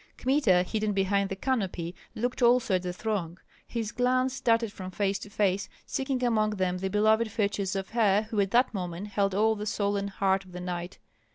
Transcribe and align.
Kmita, 0.17 0.63
hidden 0.63 0.93
behind 0.93 1.29
the 1.29 1.35
canopy, 1.35 1.93
looked 2.15 2.41
also 2.41 2.73
at 2.73 2.81
the 2.81 2.91
throng. 2.91 3.37
His 3.67 3.91
glance 3.91 4.39
darted 4.41 4.73
from 4.73 4.89
face 4.89 5.19
to 5.19 5.29
face, 5.29 5.69
seeking 5.85 6.23
among 6.23 6.49
them 6.55 6.79
the 6.79 6.89
beloved 6.89 7.29
features 7.29 7.75
of 7.75 7.89
her 7.89 8.23
who 8.31 8.39
at 8.39 8.49
that 8.49 8.73
moment 8.73 9.09
held 9.09 9.35
all 9.35 9.53
the 9.53 9.67
soul 9.67 9.95
and 9.97 10.09
heart 10.09 10.43
of 10.43 10.53
the 10.53 10.59
knight. 10.59 10.97